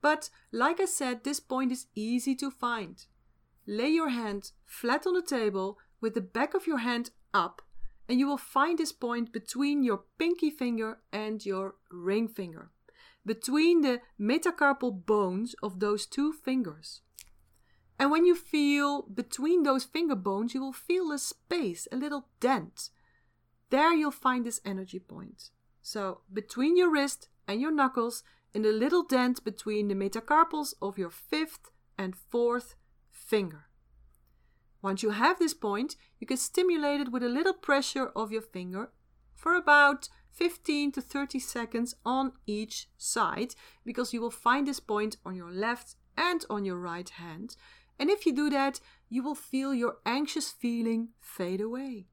But 0.00 0.30
like 0.52 0.80
I 0.80 0.84
said, 0.84 1.24
this 1.24 1.40
point 1.40 1.72
is 1.72 1.86
easy 1.94 2.34
to 2.36 2.50
find. 2.50 3.04
Lay 3.66 3.88
your 3.88 4.10
hand 4.10 4.52
flat 4.64 5.06
on 5.06 5.14
the 5.14 5.22
table 5.22 5.78
with 6.00 6.14
the 6.14 6.20
back 6.20 6.54
of 6.54 6.66
your 6.66 6.78
hand 6.78 7.10
up 7.34 7.62
and 8.08 8.18
you 8.20 8.26
will 8.28 8.36
find 8.36 8.78
this 8.78 8.92
point 8.92 9.32
between 9.32 9.82
your 9.82 10.04
pinky 10.18 10.50
finger 10.50 10.98
and 11.12 11.44
your 11.44 11.74
ring 11.90 12.28
finger 12.28 12.70
between 13.26 13.80
the 13.80 14.00
metacarpal 14.20 15.04
bones 15.04 15.54
of 15.62 15.80
those 15.80 16.06
two 16.06 16.32
fingers. 16.32 17.00
And 17.98 18.10
when 18.10 18.24
you 18.24 18.36
feel 18.36 19.02
between 19.02 19.64
those 19.64 19.84
finger 19.84 20.14
bones, 20.14 20.54
you 20.54 20.60
will 20.60 20.72
feel 20.72 21.10
a 21.10 21.18
space, 21.18 21.88
a 21.90 21.96
little 21.96 22.28
dent. 22.40 22.90
There 23.70 23.92
you'll 23.92 24.10
find 24.10 24.44
this 24.44 24.60
energy 24.64 24.98
point. 24.98 25.50
So, 25.82 26.20
between 26.32 26.76
your 26.76 26.90
wrist 26.90 27.28
and 27.46 27.60
your 27.60 27.72
knuckles, 27.72 28.22
in 28.56 28.62
the 28.62 28.72
little 28.72 29.02
dent 29.02 29.44
between 29.44 29.88
the 29.88 29.94
metacarpals 29.94 30.72
of 30.80 30.96
your 30.96 31.10
fifth 31.10 31.70
and 31.98 32.16
fourth 32.16 32.74
finger. 33.10 33.66
Once 34.80 35.02
you 35.02 35.10
have 35.10 35.38
this 35.38 35.52
point, 35.52 35.96
you 36.18 36.26
can 36.26 36.36
stimulate 36.36 37.00
it 37.00 37.12
with 37.12 37.22
a 37.22 37.28
little 37.28 37.52
pressure 37.52 38.06
of 38.16 38.32
your 38.32 38.40
finger 38.40 38.90
for 39.34 39.54
about 39.54 40.08
15 40.30 40.92
to 40.92 41.00
30 41.02 41.38
seconds 41.38 41.94
on 42.04 42.32
each 42.46 42.88
side 42.96 43.54
because 43.84 44.12
you 44.12 44.20
will 44.20 44.30
find 44.30 44.66
this 44.66 44.80
point 44.80 45.16
on 45.24 45.34
your 45.34 45.50
left 45.50 45.96
and 46.16 46.44
on 46.48 46.64
your 46.64 46.78
right 46.78 47.10
hand. 47.10 47.56
And 47.98 48.10
if 48.10 48.26
you 48.26 48.34
do 48.34 48.48
that, 48.50 48.80
you 49.08 49.22
will 49.22 49.34
feel 49.34 49.74
your 49.74 49.98
anxious 50.06 50.50
feeling 50.50 51.08
fade 51.20 51.60
away. 51.60 52.06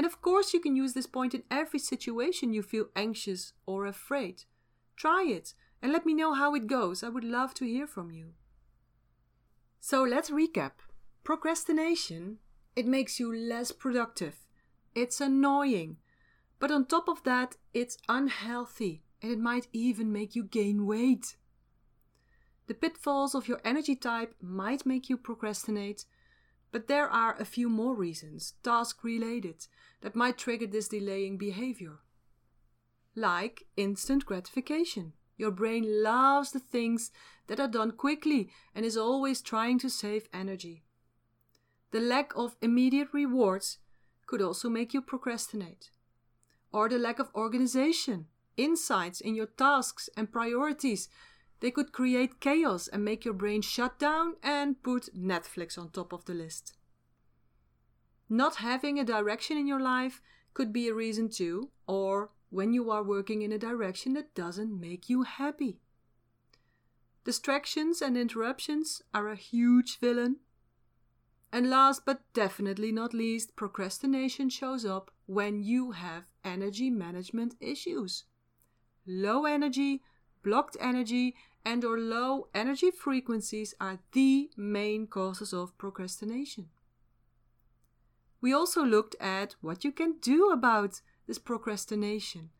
And 0.00 0.06
of 0.06 0.22
course, 0.22 0.54
you 0.54 0.60
can 0.60 0.76
use 0.76 0.94
this 0.94 1.06
point 1.06 1.34
in 1.34 1.42
every 1.50 1.78
situation 1.78 2.54
you 2.54 2.62
feel 2.62 2.86
anxious 2.96 3.52
or 3.66 3.84
afraid. 3.84 4.44
Try 4.96 5.26
it 5.28 5.52
and 5.82 5.92
let 5.92 6.06
me 6.06 6.14
know 6.14 6.32
how 6.32 6.54
it 6.54 6.66
goes. 6.66 7.04
I 7.04 7.10
would 7.10 7.22
love 7.22 7.52
to 7.56 7.66
hear 7.66 7.86
from 7.86 8.10
you. 8.10 8.32
So 9.78 10.02
let's 10.02 10.30
recap. 10.30 10.70
Procrastination, 11.22 12.38
it 12.74 12.86
makes 12.86 13.20
you 13.20 13.30
less 13.30 13.72
productive. 13.72 14.46
It's 14.94 15.20
annoying. 15.20 15.98
But 16.58 16.70
on 16.70 16.86
top 16.86 17.06
of 17.06 17.22
that, 17.24 17.56
it's 17.74 17.98
unhealthy 18.08 19.02
and 19.20 19.30
it 19.30 19.38
might 19.38 19.66
even 19.74 20.10
make 20.10 20.34
you 20.34 20.44
gain 20.44 20.86
weight. 20.86 21.36
The 22.68 22.74
pitfalls 22.74 23.34
of 23.34 23.48
your 23.48 23.60
energy 23.66 23.96
type 23.96 24.34
might 24.40 24.86
make 24.86 25.10
you 25.10 25.18
procrastinate, 25.18 26.06
but 26.72 26.86
there 26.86 27.08
are 27.08 27.36
a 27.38 27.44
few 27.44 27.68
more 27.68 27.94
reasons, 27.94 28.54
task 28.62 29.02
related, 29.02 29.66
that 30.02 30.16
might 30.16 30.38
trigger 30.38 30.66
this 30.66 30.88
delaying 30.88 31.36
behavior. 31.36 31.98
Like 33.14 33.64
instant 33.76 34.24
gratification. 34.24 35.12
Your 35.36 35.50
brain 35.50 36.02
loves 36.02 36.52
the 36.52 36.60
things 36.60 37.10
that 37.46 37.58
are 37.58 37.68
done 37.68 37.92
quickly 37.92 38.50
and 38.74 38.84
is 38.84 38.96
always 38.96 39.40
trying 39.40 39.78
to 39.80 39.88
save 39.88 40.28
energy. 40.32 40.84
The 41.90 42.00
lack 42.00 42.32
of 42.36 42.56
immediate 42.60 43.08
rewards 43.12 43.78
could 44.26 44.42
also 44.42 44.68
make 44.68 44.94
you 44.94 45.00
procrastinate 45.00 45.90
or 46.72 46.88
the 46.88 46.98
lack 46.98 47.18
of 47.18 47.30
organization, 47.34 48.26
insights 48.56 49.20
in 49.20 49.34
your 49.34 49.46
tasks 49.46 50.08
and 50.16 50.30
priorities. 50.30 51.08
They 51.60 51.70
could 51.70 51.92
create 51.92 52.40
chaos 52.40 52.88
and 52.88 53.04
make 53.04 53.24
your 53.24 53.34
brain 53.34 53.62
shut 53.62 53.98
down 53.98 54.36
and 54.42 54.82
put 54.82 55.14
Netflix 55.14 55.78
on 55.78 55.90
top 55.90 56.12
of 56.12 56.24
the 56.24 56.34
list. 56.34 56.74
Not 58.28 58.56
having 58.56 58.98
a 58.98 59.04
direction 59.04 59.56
in 59.56 59.66
your 59.66 59.80
life 59.80 60.22
could 60.54 60.72
be 60.72 60.88
a 60.88 60.94
reason 60.94 61.28
too, 61.28 61.70
or 61.86 62.30
when 62.48 62.72
you 62.72 62.90
are 62.90 63.02
working 63.02 63.42
in 63.42 63.52
a 63.52 63.58
direction 63.58 64.14
that 64.14 64.34
doesn't 64.34 64.80
make 64.80 65.08
you 65.08 65.22
happy. 65.22 65.80
Distractions 67.24 68.00
and 68.00 68.16
interruptions 68.16 69.02
are 69.12 69.28
a 69.28 69.36
huge 69.36 69.98
villain 69.98 70.36
and 71.52 71.68
last 71.68 72.04
but 72.04 72.20
definitely 72.32 72.92
not 72.92 73.12
least, 73.12 73.56
procrastination 73.56 74.48
shows 74.50 74.84
up 74.84 75.10
when 75.26 75.62
you 75.62 75.92
have 75.92 76.24
energy 76.44 76.90
management 76.90 77.56
issues. 77.60 78.24
Low 79.06 79.46
energy, 79.46 80.02
blocked 80.44 80.76
energy, 80.80 81.34
and 81.64 81.84
or 81.84 81.98
low 81.98 82.48
energy 82.54 82.90
frequencies 82.90 83.74
are 83.80 83.98
the 84.12 84.50
main 84.56 85.06
causes 85.06 85.52
of 85.52 85.76
procrastination. 85.78 86.68
We 88.40 88.52
also 88.52 88.84
looked 88.84 89.16
at 89.20 89.56
what 89.60 89.84
you 89.84 89.92
can 89.92 90.16
do 90.20 90.50
about 90.50 91.02
this 91.26 91.38
procrastination. 91.38 92.50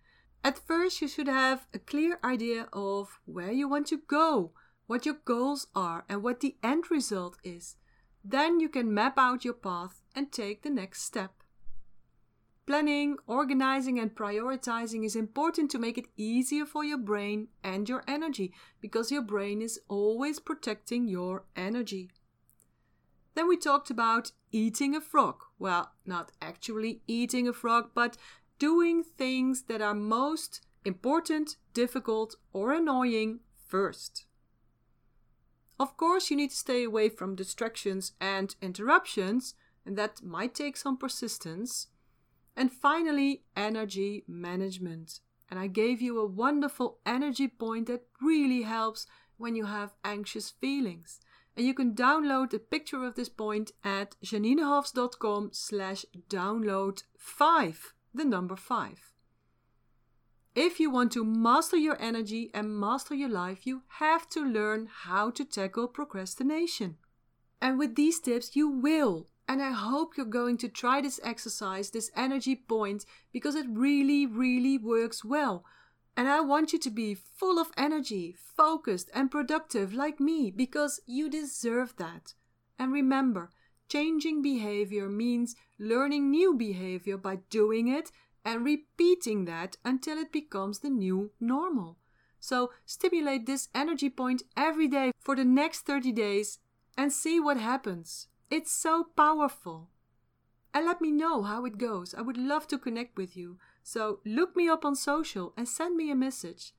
At 0.44 0.58
first, 0.58 1.00
you 1.00 1.08
should 1.08 1.28
have 1.28 1.66
a 1.74 1.78
clear 1.78 2.18
idea 2.22 2.68
of 2.72 3.20
where 3.24 3.52
you 3.52 3.68
want 3.68 3.86
to 3.88 3.98
go, 3.98 4.52
what 4.86 5.06
your 5.06 5.16
goals 5.24 5.66
are, 5.74 6.04
and 6.08 6.22
what 6.22 6.40
the 6.40 6.56
end 6.62 6.90
result 6.90 7.36
is. 7.42 7.76
Then 8.24 8.60
you 8.60 8.68
can 8.68 8.92
map 8.92 9.18
out 9.18 9.44
your 9.44 9.54
path 9.54 10.02
and 10.14 10.30
take 10.30 10.62
the 10.62 10.70
next 10.70 11.02
step. 11.02 11.39
Planning, 12.70 13.16
organizing, 13.26 13.98
and 13.98 14.14
prioritizing 14.14 15.04
is 15.04 15.16
important 15.16 15.72
to 15.72 15.78
make 15.80 15.98
it 15.98 16.06
easier 16.16 16.64
for 16.64 16.84
your 16.84 16.98
brain 16.98 17.48
and 17.64 17.88
your 17.88 18.04
energy 18.06 18.54
because 18.80 19.10
your 19.10 19.22
brain 19.22 19.60
is 19.60 19.80
always 19.88 20.38
protecting 20.38 21.08
your 21.08 21.42
energy. 21.56 22.12
Then 23.34 23.48
we 23.48 23.56
talked 23.56 23.90
about 23.90 24.30
eating 24.52 24.94
a 24.94 25.00
frog. 25.00 25.42
Well, 25.58 25.90
not 26.06 26.30
actually 26.40 27.02
eating 27.08 27.48
a 27.48 27.52
frog, 27.52 27.90
but 27.92 28.16
doing 28.60 29.02
things 29.02 29.64
that 29.64 29.82
are 29.82 29.92
most 29.92 30.60
important, 30.84 31.56
difficult, 31.74 32.36
or 32.52 32.72
annoying 32.72 33.40
first. 33.66 34.26
Of 35.80 35.96
course, 35.96 36.30
you 36.30 36.36
need 36.36 36.50
to 36.50 36.56
stay 36.56 36.84
away 36.84 37.08
from 37.08 37.34
distractions 37.34 38.12
and 38.20 38.54
interruptions, 38.62 39.54
and 39.84 39.98
that 39.98 40.22
might 40.22 40.54
take 40.54 40.76
some 40.76 40.96
persistence. 40.96 41.88
And 42.60 42.70
finally, 42.70 43.44
energy 43.56 44.22
management. 44.28 45.20
And 45.48 45.58
I 45.58 45.66
gave 45.66 46.02
you 46.02 46.20
a 46.20 46.26
wonderful 46.26 46.98
energy 47.06 47.48
point 47.48 47.86
that 47.86 48.02
really 48.20 48.64
helps 48.64 49.06
when 49.38 49.56
you 49.56 49.64
have 49.64 49.94
anxious 50.04 50.50
feelings. 50.50 51.20
And 51.56 51.64
you 51.64 51.72
can 51.72 51.94
download 51.94 52.52
a 52.52 52.58
picture 52.58 53.02
of 53.02 53.14
this 53.14 53.30
point 53.30 53.72
at 53.82 54.14
janinehofs.com 54.22 55.52
slash 55.54 56.04
download 56.28 57.04
5, 57.16 57.94
the 58.12 58.26
number 58.26 58.56
5. 58.56 59.10
If 60.54 60.78
you 60.78 60.90
want 60.90 61.12
to 61.12 61.24
master 61.24 61.78
your 61.78 61.96
energy 61.98 62.50
and 62.52 62.78
master 62.78 63.14
your 63.14 63.30
life, 63.30 63.66
you 63.66 63.84
have 64.00 64.28
to 64.28 64.44
learn 64.44 64.86
how 65.04 65.30
to 65.30 65.46
tackle 65.46 65.88
procrastination. 65.88 66.98
And 67.62 67.78
with 67.78 67.94
these 67.94 68.20
tips, 68.20 68.54
you 68.54 68.68
will 68.68 69.29
and 69.50 69.60
I 69.60 69.72
hope 69.72 70.16
you're 70.16 70.26
going 70.26 70.58
to 70.58 70.68
try 70.68 71.00
this 71.00 71.18
exercise, 71.24 71.90
this 71.90 72.12
energy 72.14 72.54
point, 72.54 73.04
because 73.32 73.56
it 73.56 73.66
really, 73.68 74.24
really 74.24 74.78
works 74.78 75.24
well. 75.24 75.64
And 76.16 76.28
I 76.28 76.38
want 76.38 76.72
you 76.72 76.78
to 76.78 76.88
be 76.88 77.16
full 77.16 77.58
of 77.58 77.72
energy, 77.76 78.36
focused, 78.38 79.10
and 79.12 79.28
productive 79.28 79.92
like 79.92 80.20
me 80.20 80.52
because 80.52 81.00
you 81.04 81.28
deserve 81.28 81.96
that. 81.96 82.34
And 82.78 82.92
remember, 82.92 83.50
changing 83.88 84.40
behavior 84.40 85.08
means 85.08 85.56
learning 85.80 86.30
new 86.30 86.54
behavior 86.54 87.16
by 87.16 87.40
doing 87.50 87.88
it 87.88 88.12
and 88.44 88.64
repeating 88.64 89.46
that 89.46 89.78
until 89.84 90.16
it 90.16 90.30
becomes 90.30 90.78
the 90.78 90.90
new 90.90 91.32
normal. 91.40 91.98
So, 92.38 92.70
stimulate 92.86 93.46
this 93.46 93.68
energy 93.74 94.10
point 94.10 94.44
every 94.56 94.86
day 94.86 95.10
for 95.18 95.34
the 95.34 95.44
next 95.44 95.80
30 95.80 96.12
days 96.12 96.60
and 96.96 97.12
see 97.12 97.40
what 97.40 97.56
happens. 97.56 98.28
It's 98.50 98.72
so 98.72 99.04
powerful. 99.16 99.90
And 100.74 100.84
let 100.84 101.00
me 101.00 101.10
know 101.10 101.42
how 101.42 101.64
it 101.64 101.78
goes. 101.78 102.14
I 102.14 102.22
would 102.22 102.36
love 102.36 102.66
to 102.68 102.78
connect 102.78 103.16
with 103.16 103.36
you. 103.36 103.58
So 103.82 104.20
look 104.24 104.56
me 104.56 104.68
up 104.68 104.84
on 104.84 104.94
social 104.96 105.52
and 105.56 105.68
send 105.68 105.96
me 105.96 106.10
a 106.10 106.16
message. 106.16 106.72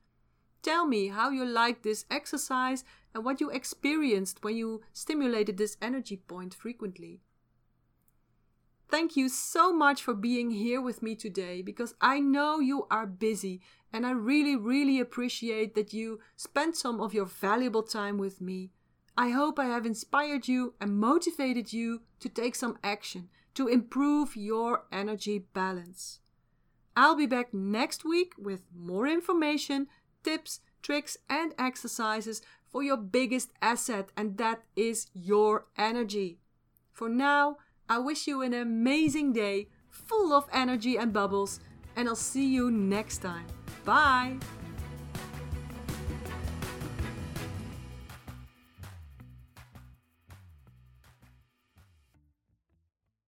Tell 0.61 0.85
me 0.85 1.07
how 1.07 1.29
you 1.29 1.45
liked 1.45 1.83
this 1.83 2.05
exercise 2.11 2.83
and 3.13 3.25
what 3.25 3.41
you 3.41 3.49
experienced 3.49 4.43
when 4.43 4.55
you 4.55 4.81
stimulated 4.93 5.57
this 5.57 5.77
energy 5.81 6.17
point 6.17 6.53
frequently. 6.53 7.21
Thank 8.89 9.15
you 9.15 9.29
so 9.29 9.71
much 9.71 10.03
for 10.03 10.13
being 10.13 10.51
here 10.51 10.81
with 10.81 11.01
me 11.01 11.15
today 11.15 11.61
because 11.61 11.95
I 12.01 12.19
know 12.19 12.59
you 12.59 12.87
are 12.91 13.07
busy 13.07 13.61
and 13.93 14.05
I 14.05 14.11
really, 14.11 14.57
really 14.57 14.99
appreciate 14.99 15.73
that 15.75 15.93
you 15.93 16.19
spent 16.35 16.75
some 16.75 16.99
of 16.99 17.13
your 17.13 17.25
valuable 17.25 17.83
time 17.83 18.17
with 18.17 18.41
me. 18.41 18.71
I 19.21 19.29
hope 19.29 19.59
I 19.59 19.65
have 19.65 19.85
inspired 19.85 20.47
you 20.47 20.73
and 20.81 20.97
motivated 20.97 21.71
you 21.71 22.01
to 22.21 22.27
take 22.27 22.55
some 22.55 22.79
action 22.83 23.29
to 23.53 23.67
improve 23.67 24.35
your 24.35 24.85
energy 24.91 25.45
balance. 25.53 26.21
I'll 26.95 27.15
be 27.15 27.27
back 27.27 27.53
next 27.53 28.03
week 28.03 28.33
with 28.35 28.63
more 28.75 29.05
information, 29.05 29.89
tips, 30.23 30.61
tricks, 30.81 31.17
and 31.29 31.53
exercises 31.59 32.41
for 32.65 32.81
your 32.81 32.97
biggest 32.97 33.51
asset, 33.61 34.09
and 34.17 34.39
that 34.39 34.63
is 34.75 35.11
your 35.13 35.67
energy. 35.77 36.39
For 36.91 37.07
now, 37.07 37.57
I 37.87 37.99
wish 37.99 38.25
you 38.25 38.41
an 38.41 38.55
amazing 38.55 39.33
day 39.33 39.67
full 39.87 40.33
of 40.33 40.49
energy 40.51 40.97
and 40.97 41.13
bubbles, 41.13 41.59
and 41.95 42.07
I'll 42.07 42.15
see 42.15 42.47
you 42.47 42.71
next 42.71 43.19
time. 43.19 43.45
Bye! 43.85 44.39